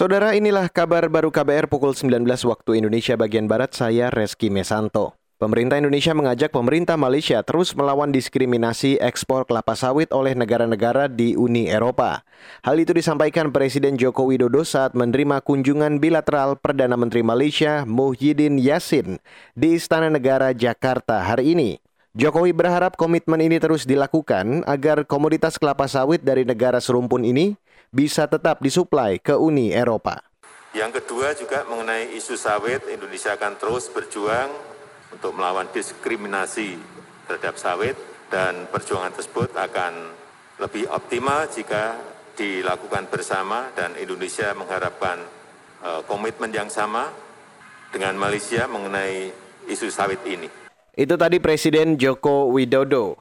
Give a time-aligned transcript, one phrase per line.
[0.00, 5.12] Saudara inilah kabar baru KBR pukul 19 waktu Indonesia bagian Barat, saya Reski Mesanto.
[5.36, 11.68] Pemerintah Indonesia mengajak pemerintah Malaysia terus melawan diskriminasi ekspor kelapa sawit oleh negara-negara di Uni
[11.68, 12.24] Eropa.
[12.64, 19.20] Hal itu disampaikan Presiden Joko Widodo saat menerima kunjungan bilateral Perdana Menteri Malaysia Muhyiddin Yassin
[19.52, 21.76] di Istana Negara Jakarta hari ini.
[22.10, 27.54] Jokowi berharap komitmen ini terus dilakukan agar komoditas kelapa sawit dari negara serumpun ini
[27.94, 30.18] bisa tetap disuplai ke Uni Eropa.
[30.74, 34.50] Yang kedua juga mengenai isu sawit, Indonesia akan terus berjuang
[35.14, 36.82] untuk melawan diskriminasi
[37.30, 37.94] terhadap sawit
[38.26, 40.10] dan perjuangan tersebut akan
[40.58, 41.94] lebih optimal jika
[42.34, 45.22] dilakukan bersama dan Indonesia mengharapkan
[45.86, 47.06] uh, komitmen yang sama
[47.94, 49.30] dengan Malaysia mengenai
[49.70, 50.59] isu sawit ini.
[50.98, 53.14] Itu tadi Presiden Joko Widodo.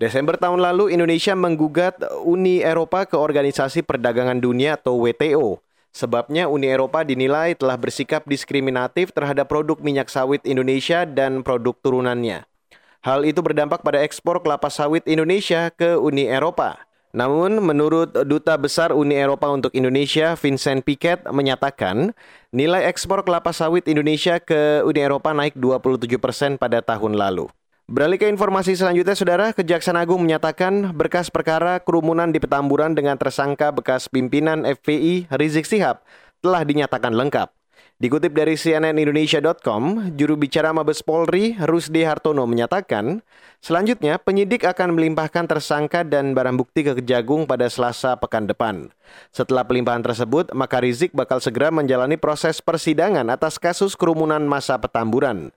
[0.00, 5.60] Desember tahun lalu Indonesia menggugat Uni Eropa ke Organisasi Perdagangan Dunia atau WTO.
[5.92, 12.48] Sebabnya Uni Eropa dinilai telah bersikap diskriminatif terhadap produk minyak sawit Indonesia dan produk turunannya.
[13.04, 16.80] Hal itu berdampak pada ekspor kelapa sawit Indonesia ke Uni Eropa.
[17.10, 22.14] Namun, menurut Duta Besar Uni Eropa untuk Indonesia, Vincent Piquet, menyatakan
[22.54, 27.50] nilai ekspor kelapa sawit Indonesia ke Uni Eropa naik 27 persen pada tahun lalu.
[27.90, 33.74] Beralih ke informasi selanjutnya, Saudara, Kejaksaan Agung menyatakan berkas perkara kerumunan di Petamburan dengan tersangka
[33.74, 35.98] bekas pimpinan FPI Rizik Sihab
[36.38, 37.59] telah dinyatakan lengkap.
[38.00, 43.20] Dikutip dari cnnindonesia.com, juru bicara Mabes Polri, Rusdi Hartono menyatakan,
[43.60, 48.88] selanjutnya penyidik akan melimpahkan tersangka dan barang bukti ke Kejagung pada Selasa pekan depan.
[49.36, 55.52] Setelah pelimpahan tersebut, maka Rizik bakal segera menjalani proses persidangan atas kasus kerumunan masa Petamburan.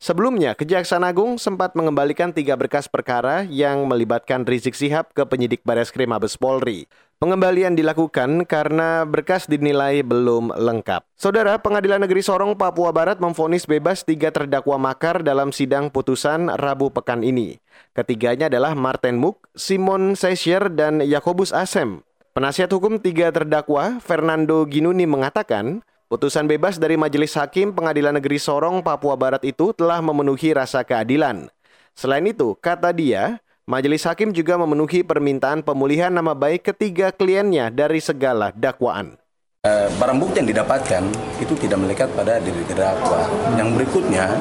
[0.00, 6.08] Sebelumnya, Kejaksaan Agung sempat mengembalikan tiga berkas perkara yang melibatkan Rizik Sihab ke penyidik Bareskrim
[6.08, 6.88] Mabes Polri.
[7.20, 11.04] Pengembalian dilakukan karena berkas dinilai belum lengkap.
[11.20, 16.88] Saudara, Pengadilan Negeri Sorong, Papua Barat memfonis bebas tiga terdakwa makar dalam sidang putusan Rabu
[16.88, 17.60] pekan ini.
[17.92, 22.00] Ketiganya adalah Martin Muk, Simon Sesher, dan Yakobus Asem.
[22.32, 28.82] Penasihat hukum tiga terdakwa, Fernando Ginuni mengatakan, Putusan bebas dari Majelis Hakim Pengadilan Negeri Sorong,
[28.82, 31.46] Papua Barat itu telah memenuhi rasa keadilan.
[31.94, 38.02] Selain itu, kata dia, Majelis Hakim juga memenuhi permintaan pemulihan nama baik ketiga kliennya dari
[38.02, 39.14] segala dakwaan.
[39.62, 41.06] Eh, barang bukti yang didapatkan
[41.38, 43.30] itu tidak melekat pada diri terdakwa.
[43.54, 44.34] Yang berikutnya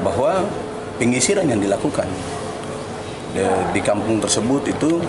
[0.00, 0.40] bahwa
[0.96, 2.08] pengisiran yang dilakukan
[3.76, 5.04] di kampung tersebut itu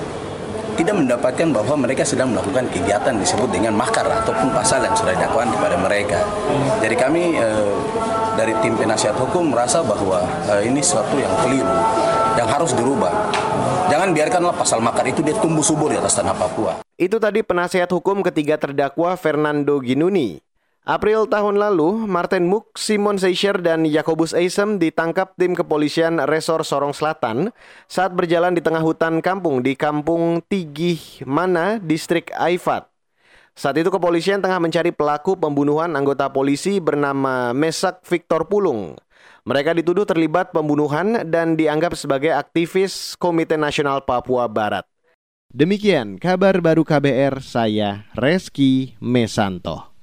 [0.75, 5.49] tidak mendapatkan bahwa mereka sedang melakukan kegiatan disebut dengan makar ataupun pasal yang sudah dakwaan
[5.49, 6.19] kepada mereka.
[6.83, 7.75] Jadi kami eh,
[8.35, 10.21] dari tim penasihat hukum merasa bahwa
[10.51, 11.75] eh, ini sesuatu yang keliru,
[12.35, 13.31] yang harus dirubah.
[13.89, 16.83] Jangan biarkanlah pasal makar itu dia tumbuh subur di atas tanah Papua.
[16.99, 20.43] Itu tadi penasihat hukum ketiga terdakwa Fernando Ginuni.
[20.85, 26.93] April tahun lalu, Martin Muk, Simon Seisher, dan Yakobus Eisem ditangkap tim kepolisian Resor Sorong
[26.93, 27.49] Selatan
[27.89, 32.85] saat berjalan di tengah hutan kampung di Kampung Tigih Mana, Distrik Aifat.
[33.57, 38.93] Saat itu kepolisian tengah mencari pelaku pembunuhan anggota polisi bernama Mesak Victor Pulung.
[39.41, 44.85] Mereka dituduh terlibat pembunuhan dan dianggap sebagai aktivis Komite Nasional Papua Barat.
[45.49, 49.94] Demikian kabar baru KBR, saya Reski Mesanto.